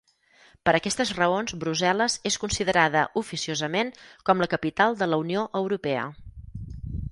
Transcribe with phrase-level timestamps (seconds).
[0.67, 3.93] Per aquestes raons Brussel·les és considerada oficiosament
[4.31, 6.11] com la capital de la Unió Europea.